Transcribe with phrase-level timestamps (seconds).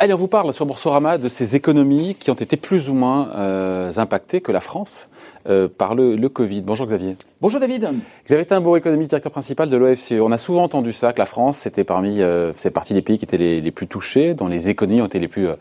[0.00, 3.30] Allez, on vous parle sur Boursorama de ces économies qui ont été plus ou moins
[3.36, 5.08] euh, impactées que la France
[5.48, 6.62] euh, par le, le, Covid.
[6.62, 7.16] Bonjour Xavier.
[7.40, 7.88] Bonjour David.
[8.26, 10.14] Xavier Timbo, économiste, directeur principal de l'OFCE.
[10.20, 13.18] On a souvent entendu ça, que la France, c'était parmi, euh, c'est partie des pays
[13.18, 15.54] qui étaient les, les, plus touchés, dont les économies ont été les plus, euh,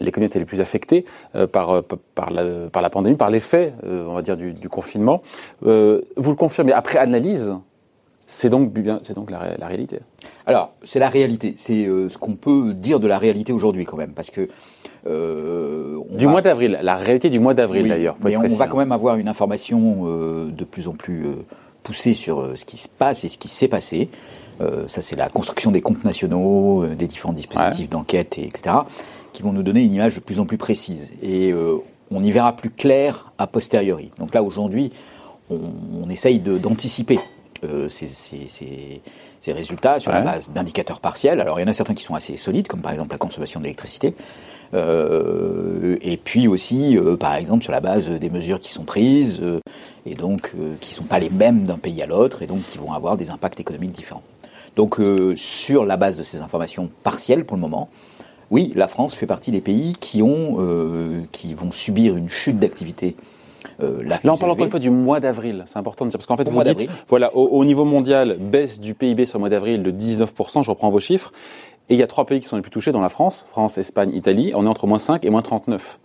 [0.00, 1.04] l'économie était les plus affectées
[1.52, 1.82] par,
[2.14, 5.22] par, la, par la pandémie, par l'effet, on va dire, du, du confinement.
[5.62, 7.54] vous le confirmez, après analyse,
[8.26, 8.72] c'est donc,
[9.02, 9.98] c'est donc la, la, réalité.
[10.46, 11.54] Alors, c'est la réalité.
[11.56, 14.48] C'est euh, ce qu'on peut dire de la réalité aujourd'hui quand même, parce que
[15.06, 18.16] euh, du mois d'avril, la réalité du mois d'avril d'ailleurs.
[18.24, 21.26] Mais on va quand même avoir une information euh, de plus en plus
[21.82, 24.08] poussée sur ce qui se passe et ce qui s'est passé.
[24.86, 27.88] Ça, c'est la construction des comptes nationaux, des différents dispositifs ouais.
[27.88, 28.76] d'enquête, etc.,
[29.32, 31.12] qui vont nous donner une image de plus en plus précise.
[31.22, 31.52] Et
[32.10, 34.12] on y verra plus clair a posteriori.
[34.18, 34.92] Donc là, aujourd'hui,
[35.50, 35.60] on,
[35.92, 37.18] on essaye d'anticiper
[37.64, 39.00] euh, ces, ces, ces,
[39.40, 40.18] ces, résultats sur ouais.
[40.18, 41.40] la base d'indicateurs partiels.
[41.40, 43.60] Alors il y en a certains qui sont assez solides, comme par exemple la consommation
[43.60, 44.14] d'électricité.
[44.74, 49.40] Euh, et puis aussi, euh, par exemple, sur la base des mesures qui sont prises,
[49.42, 49.60] euh,
[50.06, 52.78] et donc qui ne sont pas les mêmes d'un pays à l'autre, et donc qui
[52.78, 54.22] vont avoir des impacts économiques différents.
[54.76, 55.00] Donc
[55.36, 57.88] sur la base de ces informations partielles pour le moment,
[58.50, 63.14] oui, la France fait partie des pays qui, ont, qui vont subir une chute d'activité
[63.82, 65.64] euh, Là, on parle encore une fois du mois d'avril.
[65.66, 68.80] C'est important de dire parce qu'en fait, vous dites, voilà, au, au, niveau mondial, baisse
[68.80, 70.62] du PIB sur le mois d'avril de 19%.
[70.62, 71.32] Je reprends vos chiffres.
[71.88, 73.76] Et il y a trois pays qui sont les plus touchés, dans la France, France,
[73.76, 74.52] Espagne, Italie.
[74.54, 75.98] On est entre moins 5 et moins 39.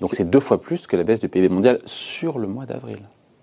[0.00, 2.98] Donc c'est deux fois plus que la baisse du PIB mondial sur le mois d'avril.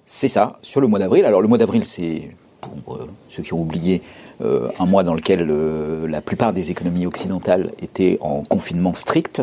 [0.05, 1.25] C'est ça, sur le mois d'avril.
[1.25, 2.29] Alors le mois d'avril, c'est
[2.61, 4.01] pour euh, ceux qui ont oublié
[4.41, 9.41] euh, un mois dans lequel euh, la plupart des économies occidentales étaient en confinement strict,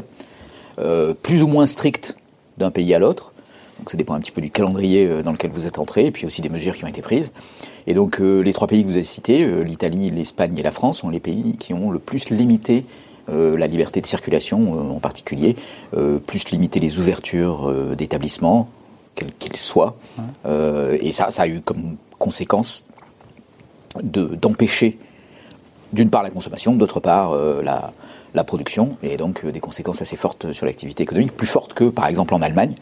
[1.22, 2.16] plus ou moins strict
[2.56, 3.34] d'un pays à l'autre.
[3.82, 6.12] Donc ça dépend un petit peu du calendrier euh, dans lequel vous êtes entré, et
[6.12, 7.32] puis aussi des mesures qui ont été prises.
[7.88, 10.70] Et donc euh, les trois pays que vous avez cités, euh, l'Italie, l'Espagne et la
[10.70, 12.86] France, sont les pays qui ont le plus limité
[13.28, 15.54] la liberté de circulation en particulier,
[16.26, 18.68] plus limité les ouvertures d'établissements,
[19.14, 19.96] quels qu'ils soient.
[20.44, 22.84] Et ça, ça a eu comme conséquence
[24.02, 24.98] d'empêcher
[25.92, 27.32] d'une part la consommation, d'autre part
[27.62, 32.08] la production, et donc des conséquences assez fortes sur l'activité économique, plus fortes que par
[32.08, 32.74] exemple en Allemagne,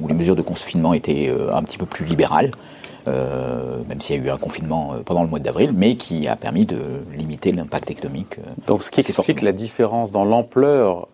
[0.00, 2.50] où les mesures de confinement étaient euh, un petit peu plus libérales,
[3.08, 6.28] euh, même s'il y a eu un confinement euh, pendant le mois d'avril, mais qui
[6.28, 6.78] a permis de
[7.16, 8.36] limiter l'impact économique.
[8.66, 9.44] Donc ce qui explique fortement.
[9.44, 11.08] la différence dans l'ampleur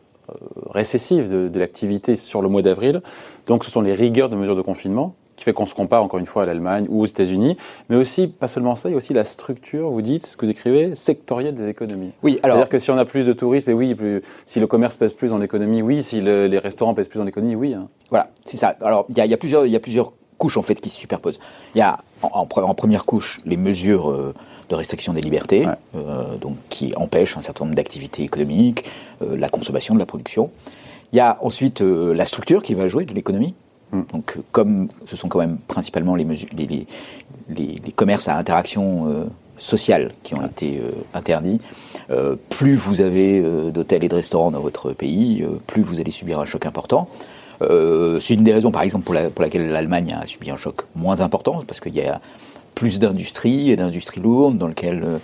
[0.70, 3.02] récessive de, de l'activité sur le mois d'avril,
[3.46, 6.20] donc ce sont les rigueurs de mesures de confinement qui fait qu'on se compare encore
[6.20, 7.56] une fois à l'Allemagne ou aux États-Unis,
[7.88, 10.46] mais aussi, pas seulement ça, il y a aussi la structure, vous dites, ce que
[10.46, 12.12] vous écrivez, sectorielle des économies.
[12.22, 12.56] Oui, alors.
[12.56, 15.12] C'est-à-dire que si on a plus de tourisme, et oui, plus, si le commerce pèse
[15.12, 17.74] plus dans l'économie, oui, si le, les restaurants pèsent plus dans l'économie, oui.
[17.74, 17.88] Hein.
[18.10, 18.76] Voilà, c'est ça.
[18.82, 20.88] Alors, il y a, y a, plusieurs, il y a plusieurs couches, en fait, qui
[20.88, 21.40] se superposent.
[21.74, 24.32] Il y a, en, en, en première couche, les mesures euh,
[24.68, 25.72] de restriction des libertés, ouais.
[25.96, 28.84] euh, donc, qui empêchent un certain nombre d'activités économiques,
[29.22, 30.52] euh, la consommation, de la production.
[31.12, 33.54] Il y a ensuite la structure qui va jouer de l'économie.
[33.92, 36.86] Donc, comme ce sont quand même principalement les, mesures, les, les,
[37.84, 39.24] les, commerces à interaction euh,
[39.58, 40.46] sociale qui ont ouais.
[40.46, 41.60] été euh, interdits,
[42.10, 46.00] euh, plus vous avez euh, d'hôtels et de restaurants dans votre pays, euh, plus vous
[46.00, 47.08] allez subir un choc important.
[47.60, 50.56] Euh, c'est une des raisons, par exemple, pour, la, pour laquelle l'Allemagne a subi un
[50.56, 52.20] choc moins important, parce qu'il y a
[52.74, 55.20] plus d'industries et d'industries lourdes dans lesquelles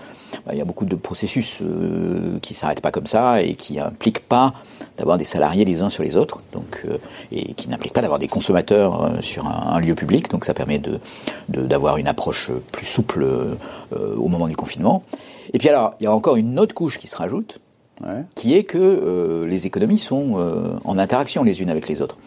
[0.46, 3.78] bah, il y a beaucoup de processus euh, qui s'arrêtent pas comme ça et qui
[3.80, 4.54] impliquent pas
[4.98, 6.98] d'avoir des salariés les uns sur les autres, donc euh,
[7.32, 10.28] et qui n'impliquent pas d'avoir des consommateurs euh, sur un, un, lieu public.
[10.30, 10.98] Donc ça permet de
[11.48, 15.02] d'avoir une approche plus souple euh, au moment du confinement.
[15.52, 17.60] Et puis alors il y a encore une autre couche qui se rajoute,
[18.02, 18.24] ouais.
[18.34, 20.36] qui est que euh, les économies sont
[20.84, 22.18] en interaction les unes avec les autres.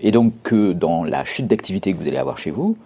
[0.00, 2.76] et donc que dans la chute d'activité que vous allez avoir chez vous,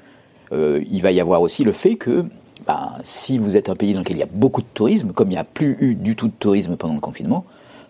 [0.52, 2.24] il va y avoir aussi le fait que
[2.66, 5.28] ben, si vous êtes un pays dans lequel il y a beaucoup de tourisme, comme
[5.28, 7.44] il n'y a plus eu du tout de tourisme pendant le confinement,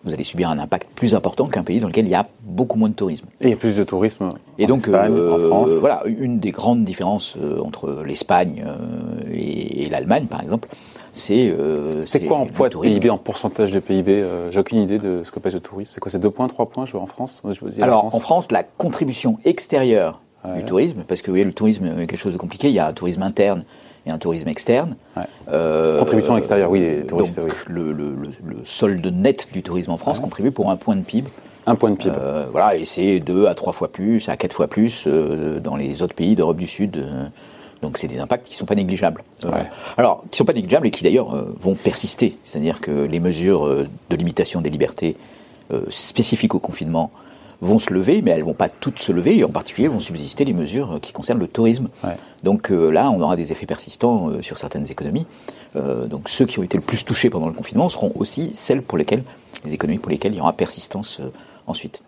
[0.04, 2.78] vous allez subir un impact plus important qu'un pays dans lequel il y a beaucoup
[2.78, 3.26] moins de tourisme.
[3.40, 4.30] Et il y a plus de tourisme.
[4.58, 5.70] Et donc, Espagne, euh, en France.
[5.78, 8.76] voilà, une des grandes différences euh, entre l'Espagne euh,
[9.32, 10.68] et, et l'Allemagne, par exemple,
[11.12, 11.50] c'est.
[11.50, 15.22] Euh, c'est quoi en poids de PIB, en pourcentage de PIB J'ai aucune idée de
[15.24, 15.92] ce que pèse le tourisme.
[15.94, 18.10] C'est quoi C'est 2 points, 3 points je vois, en France je veux Alors, en
[18.10, 18.14] France.
[18.14, 20.56] en France, la contribution extérieure ouais.
[20.56, 22.88] du tourisme, parce que oui, le tourisme est quelque chose de compliqué, il y a
[22.88, 23.64] un tourisme interne
[24.06, 24.96] et un tourisme externe.
[25.16, 25.24] Ouais.
[25.48, 27.36] Euh, Contribution extérieure, oui, les touristes.
[27.36, 27.52] Donc, oui.
[27.68, 30.24] Le, le, le, le, solde net du tourisme en France ouais.
[30.24, 31.28] contribue pour un point de PIB.
[31.66, 32.14] Un point de PIB.
[32.16, 35.76] Euh, voilà, et c'est deux à trois fois plus, à quatre fois plus euh, dans
[35.76, 36.96] les autres pays d'Europe du Sud.
[36.96, 37.26] Euh.
[37.80, 39.22] donc c'est des impacts qui ne sont pas négligeables.
[39.44, 39.50] Euh,
[39.96, 42.36] alors, qui ne sont pas négligeables et qui d'ailleurs vont persister.
[42.42, 45.16] C'est-à-dire que les mesures de limitation des libertés
[45.88, 47.10] spécifiques au confinement
[47.62, 50.44] vont se lever, mais elles vont pas toutes se lever, et en particulier vont subsister
[50.44, 51.88] les mesures qui concernent le tourisme.
[52.42, 55.26] Donc là, on aura des effets persistants sur certaines économies.
[55.74, 58.98] donc ceux qui ont été le plus touchés pendant le confinement seront aussi celles pour
[58.98, 59.22] lesquelles,
[59.64, 61.20] les économies pour lesquelles il y aura persistance
[61.66, 62.02] ensuite.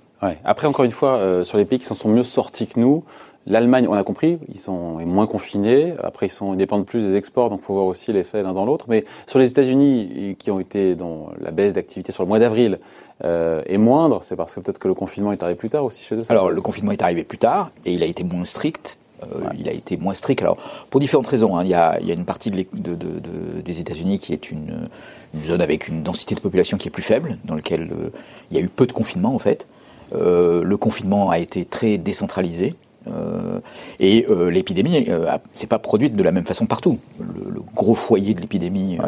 [0.45, 3.05] Après, encore une fois, sur les pays qui s'en sont mieux sortis que nous,
[3.47, 5.95] L'Allemagne, on a compris, ils sont moins confinés.
[6.03, 8.65] Après, ils, sont, dépendent plus des exports, donc il faut voir aussi l'effet l'un dans
[8.65, 8.87] l'autre.
[8.89, 12.79] Mais sur les États-Unis, qui ont été dans la baisse d'activité sur le mois d'avril
[13.23, 16.05] euh, est moindre, c'est parce que peut-être que le confinement est arrivé plus tard aussi
[16.05, 16.23] chez eux.
[16.31, 18.99] Alors, le confinement est arrivé plus tard et il a été moins strict.
[19.23, 19.27] Euh,
[19.59, 20.41] il a été moins strict.
[20.41, 20.57] Alors,
[20.89, 21.57] pour différentes raisons.
[21.57, 21.65] Hein.
[21.65, 24.51] Il, y a, il, y a, une partie de, de, de, des États-Unis qui est
[24.51, 24.89] une,
[25.35, 28.11] une, zone avec une densité de population qui est plus faible, dans lequel euh,
[28.51, 29.67] il y a eu peu de confinement en fait.
[30.13, 32.75] Le confinement a été très décentralisé.
[33.09, 33.61] Euh,
[34.01, 36.99] et euh, l'épidémie, euh, c'est pas produite de la même façon partout.
[37.19, 38.99] Le, gros foyer de l'épidémie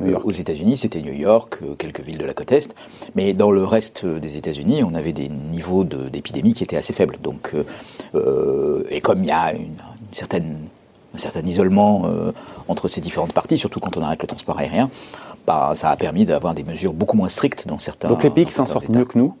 [0.00, 2.74] aux États-Unis, c'était New York, quelques villes de la côte est,
[3.14, 7.18] mais dans le reste des États-Unis, on avait des niveaux d'épidémie qui étaient assez faibles.
[7.22, 7.52] Donc,
[8.90, 9.76] et comme il y a une,
[10.10, 10.58] certaine,
[11.14, 12.10] un certain isolement
[12.66, 14.90] entre ces différentes parties, surtout quand on arrête le transport aérien,
[15.46, 18.08] bah, ça a permis d'avoir des mesures beaucoup moins strictes dans certains.
[18.08, 19.36] Donc les pays qui s'en sortent mieux que nous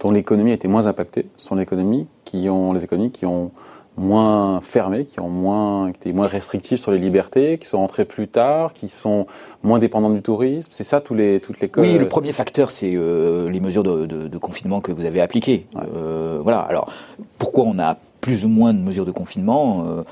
[0.00, 3.50] dont l'économie était moins impactée sont les économies qui ont les économies qui ont
[3.96, 8.28] moins fermé, qui ont moins été moins restrictives sur les libertés, qui sont rentrées plus
[8.28, 9.26] tard, qui sont
[9.64, 10.70] moins dépendantes du tourisme.
[10.72, 14.06] C'est ça tous les toutes les Oui, le premier facteur c'est euh, les mesures de,
[14.06, 15.66] de, de, confinement que vous avez appliquées.
[15.96, 16.60] Euh, voilà.
[16.60, 16.92] Alors
[17.38, 20.02] pourquoi on a plus ou moins de mesures de confinement euh,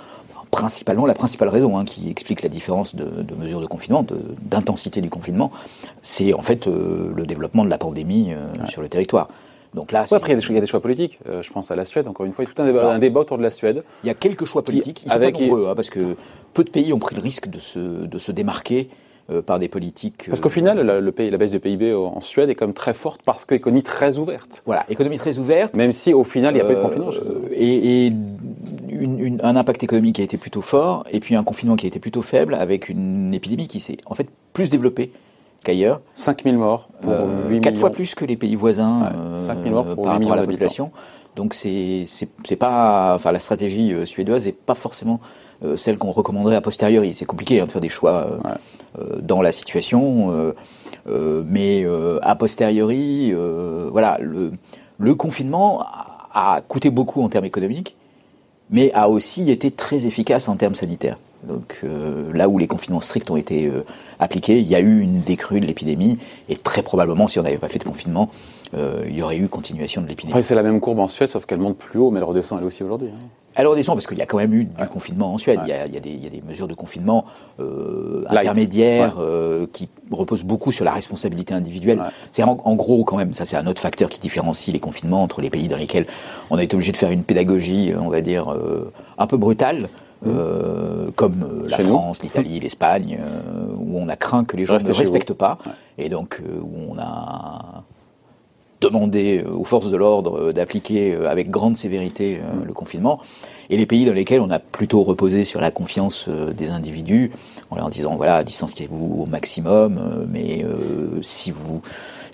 [0.51, 4.07] Principalement, la principale raison hein, qui explique la différence de, de mesures de confinement,
[4.41, 5.51] d'intensité du confinement,
[6.01, 9.29] c'est en fait euh, le développement de la pandémie euh, sur le territoire.
[9.75, 11.19] Donc là, après, il y, a des choix politiques.
[11.29, 12.45] Euh, je pense à la Suède, encore une fois.
[12.45, 13.83] Il y a tout un débat, autour de la Suède.
[14.05, 15.03] Il y a quelques choix politiques.
[15.05, 16.17] Ils sont pas nombreux, hein, parce que
[16.55, 18.89] peu de pays ont pris le risque de se, de se démarquer
[19.31, 20.27] euh, par des politiques.
[20.29, 22.75] Parce qu'au final, la, le pays, la baisse du PIB en Suède est quand même
[22.75, 24.63] très forte parce qu'économie très ouverte.
[24.67, 25.75] Voilà, économie très ouverte.
[25.77, 27.11] Même si au final, il n'y a pas eu de confinement
[27.53, 28.13] Et, et
[28.89, 31.89] une, un impact économique qui a été plutôt fort, et puis un confinement qui a
[31.89, 35.11] été plutôt faible, avec une épidémie qui s'est en fait plus développée
[35.67, 36.01] qu'ailleurs.
[36.15, 36.89] 5000 morts.
[37.03, 39.11] Pour euh, quatre fois plus que les pays voisins
[39.49, 40.93] ouais, morts pour par rapport à la population.
[41.37, 45.21] Donc c'est c'est pas enfin la stratégie euh, suédoise est pas forcément
[45.65, 47.13] euh, celle qu'on recommanderait a posteriori.
[47.13, 48.41] C'est compliqué hein, de faire des choix
[48.99, 50.55] euh, dans la situation,
[51.07, 51.85] mais
[52.23, 53.35] a posteriori,
[53.93, 54.53] voilà le
[54.99, 55.85] le confinement
[56.33, 57.97] a coûté beaucoup en termes économiques,
[58.71, 61.19] mais a aussi été très efficace en termes sanitaires.
[61.47, 63.85] Donc euh, là où les confinements stricts ont été euh,
[64.19, 67.59] appliqués, il y a eu une décrue de l'épidémie et très probablement, si on n'avait
[67.59, 68.31] pas fait de confinement,
[68.75, 70.43] euh, il y aurait eu continuation de l'épidémie.
[70.43, 72.67] c'est la même courbe en Suède, sauf qu'elle monte plus haut, mais elle redescend elle
[72.67, 73.09] aussi aujourd'hui.
[73.09, 73.27] Hein.
[73.59, 75.61] Elle redescend parce qu'il y a quand même eu du confinement en Suède.
[75.63, 77.25] Il, y a, il, y a des, il, y a, des, mesures de confinement
[78.29, 79.17] intermédiaires
[79.73, 82.03] qui reposent beaucoup sur la responsabilité individuelle.
[82.33, 85.23] C'est en, en, gros quand même, ça c'est un autre facteur qui différencie les confinements
[85.23, 86.07] entre les pays dans lesquels
[86.51, 88.55] on a été obligé de faire une pédagogie, on va dire,
[89.17, 89.89] un peu brutale.
[90.27, 94.79] Euh, comme euh, la France, l'Italie, l'Espagne, euh, où on a craint que les gens
[94.79, 95.59] ne respectent pas,
[95.99, 97.85] et donc où on a
[98.81, 103.21] demandé aux forces de l'ordre d'appliquer avec grande sévérité le confinement,
[103.71, 107.33] et les pays dans lesquels on a plutôt reposé sur la confiance des individus,
[107.71, 110.65] en leur disant voilà, distanciez-vous au maximum, mais
[111.23, 111.81] si vous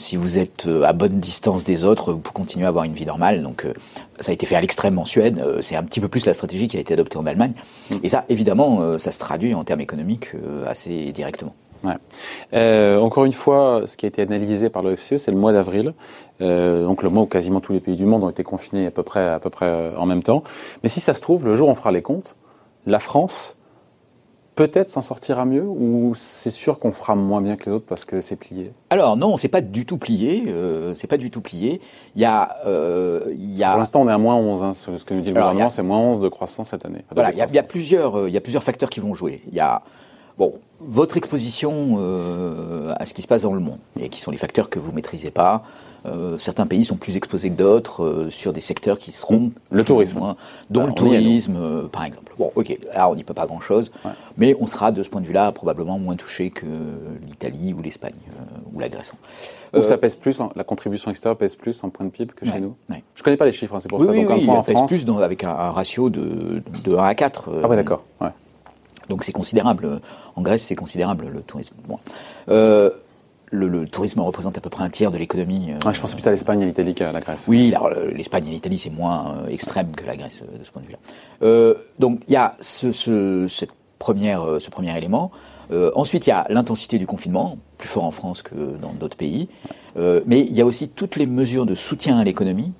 [0.03, 2.93] si vous êtes euh, à bonne distance des autres, vous pouvez continuer à avoir une
[2.93, 3.43] vie normale.
[3.43, 3.73] Donc euh,
[4.21, 5.39] ça a été fait à l'extrême en Suède.
[5.39, 7.55] Euh, c'est un petit peu plus la stratégie qui a été adoptée en Allemagne.
[7.91, 7.97] Mm.
[8.03, 10.33] Et ça, évidemment, ça se traduit en termes économiques
[10.67, 11.55] assez directement.
[11.85, 12.97] Ouais.
[12.97, 15.95] encore une fois, ce qui a été analysé par l'OFCE, c'est le mois d'avril,
[16.39, 19.03] donc le mois où quasiment tous les pays du monde ont été confinés à peu
[19.03, 20.45] près, à peu près en même temps.
[20.85, 22.37] Mais si ça se trouve, le jour où on fera les comptes,
[22.87, 23.57] la France
[24.55, 28.05] peut-être s'en sortira mieux ou c'est sûr qu'on fera moins bien que les autres parce
[28.05, 28.73] que c'est plié?
[28.91, 30.45] Alors non, c'est pas du tout plié.
[30.49, 31.81] Euh, c'est pas du tout plié.
[32.15, 33.71] Il y a, euh, il y a.
[33.71, 34.63] Pour l'instant, on est à moins 11.
[34.63, 37.05] Hein, ce que nous dit le gouvernement, c'est moins 11 de croissance cette année.
[37.15, 39.15] Voilà, il y, a, il y, a plusieurs, euh, y a plusieurs facteurs qui vont
[39.15, 39.43] jouer.
[39.49, 39.83] Il y a
[40.39, 41.99] bon votre exposition
[42.97, 44.91] à ce qui se passe dans le monde et qui sont les facteurs que vous
[44.91, 45.63] maîtrisez pas.
[46.05, 49.85] Euh, certains pays sont plus exposés que d'autres euh, sur des secteurs qui seront le
[49.85, 50.35] tourisme,
[50.69, 52.33] dont le tourisme, euh, par exemple.
[52.39, 53.93] Bon, ok, là on n'y peut pas grand-chose,
[54.37, 56.67] mais on sera de ce point de vue-là probablement moins touché que
[57.27, 58.15] l'Italie ou l'Espagne
[58.75, 59.13] ou la Grèce.
[59.75, 62.61] Où ça pèse plus, la contribution extérieure pèse plus en point de PIB que chez
[62.61, 62.75] nous?
[62.91, 63.03] Ouais.
[63.15, 64.07] Je connais pas les chiffres, hein, c'est pour ça.
[64.07, 67.51] Donc oui, un pèse plus dans, avec un, ratio de, de 1 à 4.
[67.63, 68.05] ah ouais, d'accord.
[69.09, 70.01] Donc c'est considérable.
[70.37, 71.75] En Grèce, c'est considérable le tourisme.
[71.87, 71.99] Bon.
[73.53, 75.73] Euh, le, tourisme représente à peu près un tiers de l'économie.
[75.73, 77.47] Euh, je pensais plus à l'Espagne et l'Italie qu'à la Grèce.
[77.49, 80.71] Oui, alors l'Espagne et l'Italie, c'est moins euh, extrême que la Grèce euh, de ce
[80.71, 81.75] point de vue-là.
[81.99, 85.31] donc il y a ce, ce, cette première, ce premier élément.
[85.95, 89.49] ensuite, il y a l'intensité du confinement, plus fort en France que dans d'autres pays.
[89.97, 92.73] mais il y a aussi toutes les mesures de soutien à l'économie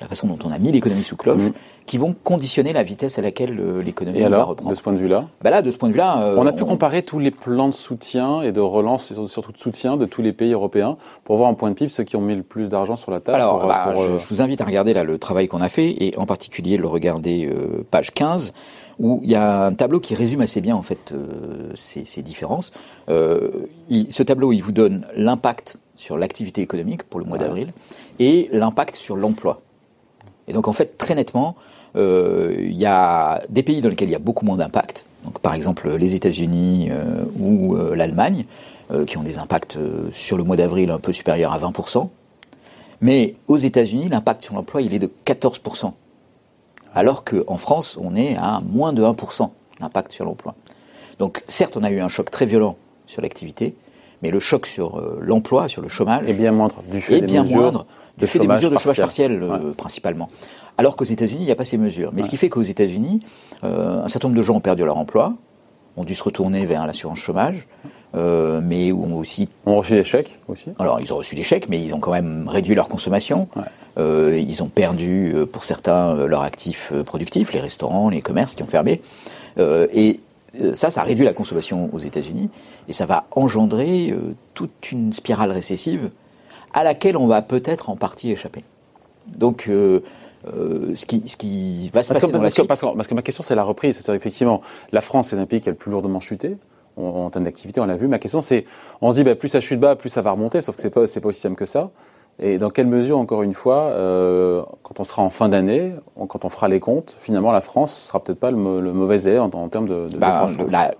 [0.00, 1.52] la façon dont on a mis l'économie sous cloche, mmh.
[1.86, 3.54] qui vont conditionner la vitesse à laquelle
[3.84, 4.70] l'économie va reprendre.
[4.70, 6.34] De ce point de vue-là bah Là, de ce point de vue-là.
[6.36, 9.58] on a pu comparer tous les plans de soutien et de relance, et surtout de
[9.58, 12.20] soutien de tous les pays européens, pour voir en point de PIB ceux qui ont
[12.20, 13.36] mis le plus d'argent sur la table.
[13.36, 16.26] Alors, bah, je, vous invite à regarder là, le travail qu'on a fait, et en
[16.26, 17.50] particulier le regarder
[17.90, 18.52] page 15
[18.98, 22.22] où il y a un tableau qui résume assez bien en fait euh, ces, ces,
[22.22, 22.72] différences.
[23.08, 23.50] Euh,
[23.88, 27.72] il, ce tableau, il vous donne l'impact sur l'activité économique pour le mois d'avril
[28.18, 29.60] et l'impact sur l'emploi.
[30.46, 31.56] Et donc en fait, très nettement,
[31.96, 35.04] euh, il y a des pays dans lesquels il y a beaucoup moins d'impact.
[35.24, 38.46] Donc par exemple les États-Unis euh, ou euh, l'Allemagne,
[39.06, 39.76] qui ont des impacts
[40.12, 42.08] sur le mois d'avril un peu supérieurs à 20%.
[43.02, 45.92] Mais aux États-Unis, l'impact sur l'emploi, il est de 14%
[46.94, 50.54] alors qu'en France, on est à moins de 1% d'impact sur l'emploi.
[51.18, 52.76] Donc certes, on a eu un choc très violent
[53.06, 53.74] sur l'activité,
[54.22, 57.40] mais le choc sur euh, l'emploi, sur le chômage, est bien moindre du fait, des,
[57.40, 60.28] mesures de fait des mesures de chômage partiel, euh, principalement.
[60.76, 62.10] Alors qu'aux États-Unis, il n'y a pas ces mesures.
[62.12, 63.20] Mais ce qui fait qu'aux États-Unis,
[63.64, 65.34] euh, un certain nombre de gens ont perdu leur emploi,
[65.96, 67.66] ont dû se retourner vers l'assurance chômage,
[68.14, 69.48] mais ont aussi...
[69.66, 72.12] Ont reçu des chèques aussi Alors, ils ont reçu des chèques, mais ils ont quand
[72.12, 73.48] même réduit leur consommation.
[73.98, 78.68] Euh, ils ont perdu, pour certains, leurs actifs productifs, les restaurants, les commerces qui ont
[78.68, 79.00] fermé.
[79.58, 80.20] et
[80.74, 82.50] ça, ça réduit la consommation aux États-Unis
[82.88, 84.14] et ça va engendrer
[84.54, 86.10] toute une spirale récessive
[86.72, 88.64] à laquelle on va peut-être en partie échapper.
[89.26, 92.66] Donc, ce, qui, ce, qui, va se passer dans la suite...
[92.66, 93.96] parce, que, ma question, c'est la reprise.
[93.96, 94.62] C'est-à-dire, effectivement,
[94.92, 96.56] la France, c'est un pays qui a le plus lourdement chuté
[96.98, 98.08] en, termes d'activité, on l'a vu.
[98.08, 98.64] Ma question, c'est,
[99.00, 100.90] on se dit, bah, plus ça chute bas, plus ça va remonter, sauf que c'est
[100.90, 101.90] pas, pas aussi simple que ça.
[102.40, 105.94] Et dans quelle mesure, encore une fois, euh, quand on sera en fin d'année,
[106.28, 109.68] quand on fera les comptes, finalement, la France sera peut-être pas le, mauvais élève en,
[109.68, 110.46] termes de, de, bah,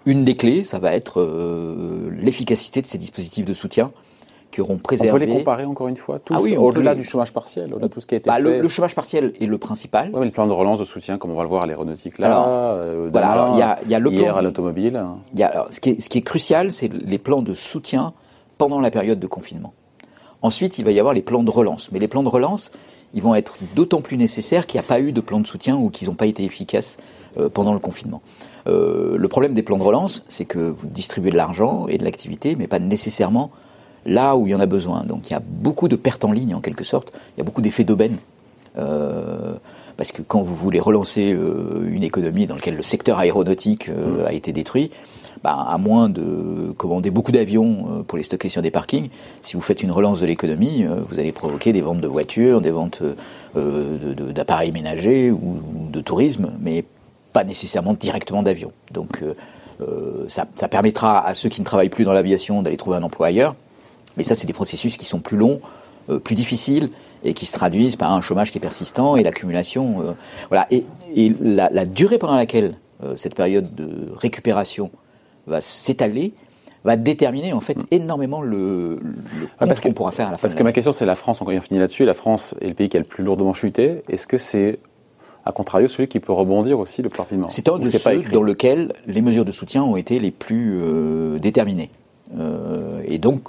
[0.04, 3.92] Une des clés, ça va être euh, l'efficacité de ces dispositifs de soutien
[4.50, 5.12] qui auront préservé.
[5.12, 7.86] On peut les comparer encore une fois, tous, ah oui, au-delà du chômage partiel, au-delà
[7.86, 8.60] de tout ce qui a été bah, fait.
[8.60, 10.10] Le, chômage partiel est le principal.
[10.12, 12.18] Oui, mais le plan de relance de soutien, comme on va le voir à l'aéronautique
[12.18, 15.00] là, euh, voilà, alors il y a, y a le hier à l'automobile.
[15.70, 18.12] Ce qui est crucial, c'est les plans de soutien
[18.56, 19.72] pendant la période de confinement.
[20.42, 21.90] Ensuite, il va y avoir les plans de relance.
[21.92, 22.70] Mais les plans de relance,
[23.14, 25.76] ils vont être d'autant plus nécessaires qu'il n'y a pas eu de plan de soutien
[25.76, 26.98] ou qu'ils n'ont pas été efficaces
[27.38, 28.22] euh, pendant le confinement.
[28.66, 32.04] Euh, le problème des plans de relance, c'est que vous distribuez de l'argent et de
[32.04, 33.50] l'activité, mais pas nécessairement
[34.06, 35.04] là où il y en a besoin.
[35.04, 37.44] Donc il y a beaucoup de pertes en ligne en quelque sorte, il y a
[37.44, 38.16] beaucoup d'effets d'aubaine.
[38.78, 39.54] Euh,
[39.96, 41.36] parce que quand vous voulez relancer
[41.86, 44.26] une économie dans laquelle le secteur aéronautique mmh.
[44.26, 44.92] a été détruit,
[45.42, 49.08] bah, à moins de commander beaucoup d'avions euh, pour les stocker sur des parkings,
[49.40, 52.60] si vous faites une relance de l'économie, euh, vous allez provoquer des ventes de voitures,
[52.60, 53.02] des ventes
[53.56, 56.84] euh, d'appareils ménagers ou, de tourisme, mais
[57.32, 58.72] pas nécessairement directement d'avions.
[58.92, 59.22] Donc
[60.28, 63.54] ça, permettra à ceux qui ne travaillent plus dans l'aviation d'aller trouver un emploi ailleurs,
[64.16, 65.60] mais ça c'est des processus qui sont plus longs,
[66.24, 66.90] plus difficiles
[67.22, 70.16] et qui se traduisent par un chômage qui est persistant et l'accumulation.
[70.48, 70.66] voilà.
[70.70, 70.84] Et,
[71.40, 72.76] la, la, durée pendant laquelle
[73.14, 74.90] cette période de récupération
[75.48, 76.32] va s'étaler
[76.84, 77.86] va déterminer en fait mm.
[77.90, 80.42] énormément le, le ah, qu'on pourra faire à la fin.
[80.42, 82.74] Parce que ma question c'est la France, encore une finit là-dessus, la France est le
[82.74, 84.02] pays qui a le plus lourdement chuté.
[84.08, 84.78] Est-ce que c'est
[85.44, 88.42] à contrario celui qui peut rebondir aussi le plus rapidement C'est un de ceux dans
[88.42, 91.90] lequel les mesures de soutien ont été les plus euh, déterminées.
[92.38, 93.48] Euh, et donc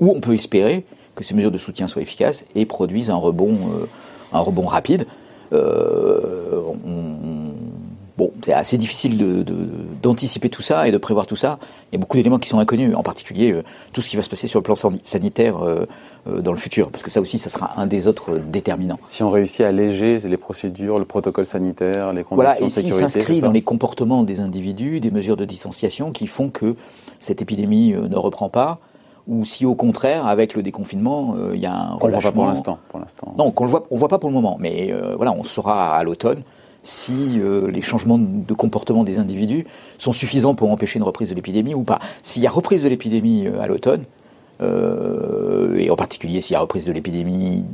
[0.00, 3.54] où on peut espérer que ces mesures de soutien soient efficaces et produisent un rebond,
[3.54, 3.86] euh,
[4.32, 5.06] un rebond rapide.
[8.18, 9.16] Bon, c'est assez difficile
[10.02, 11.60] d'anticiper de, tout ça et de prévoir tout ça.
[11.92, 14.24] Il y a beaucoup d'éléments qui sont inconnus, en particulier euh, tout ce qui va
[14.24, 15.86] se passer sur le plan sanitaire euh,
[16.26, 18.98] euh, dans le futur, parce que ça aussi, ça sera un des autres déterminants.
[19.04, 22.92] Si on réussit à alléger les procédures, le protocole sanitaire, les conditions voilà, et s'il
[22.92, 26.74] s'inscrit dans les comportements des individus, des mesures de distanciation qui font que
[27.20, 28.80] cette épidémie ne reprend pas,
[29.28, 32.48] ou si au contraire, avec le déconfinement, il y a un relâchement.
[32.48, 33.34] On voit pas pour l'instant.
[33.38, 36.02] Non, on le voit, on voit pas pour le moment, mais voilà, on saura à
[36.02, 36.42] l'automne
[36.82, 39.66] si euh, les changements de comportement des individus
[39.98, 41.98] sont suffisants pour empêcher une reprise de l'épidémie ou pas.
[42.22, 44.04] S'il y a reprise de l'épidémie euh, à l'automne,
[44.60, 47.64] euh, et en particulier s'il y a reprise de l'épidémie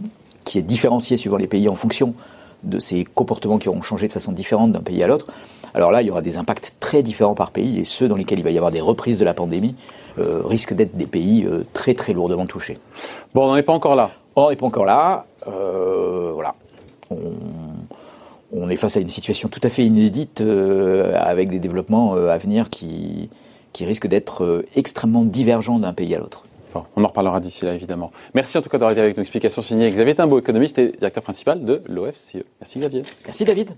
[0.45, 2.15] qui est différenciée suivant les pays en fonction
[2.63, 5.27] de ces comportements qui auront changé de façon différente d'un pays à l'autre,
[5.75, 8.39] alors là, il y aura des impacts très différents par pays, et ceux dans lesquels
[8.39, 9.75] il va y avoir des reprises de la pandémie
[10.17, 12.79] risquent d'être des pays très très lourdement touchés.
[13.35, 14.11] Bon, on n'en est pas encore là.
[14.37, 15.27] On n'en est pas encore là.
[15.45, 16.55] voilà.
[17.11, 17.33] On
[18.55, 22.29] on est face à une situation tout à fait inédite euh, avec des développements euh,
[22.29, 23.29] à venir qui,
[23.73, 26.45] qui risquent d'être euh, extrêmement divergents d'un pays à l'autre.
[26.97, 28.13] on en reparlera d'ici là, évidemment.
[28.35, 29.23] Merci en tout cas d'avoir été avec nous.
[29.23, 32.45] Explication signée Xavier Timbaud, économiste et directeur principal de l'OFCE.
[32.61, 33.03] Merci Xavier.
[33.27, 33.77] Merci David.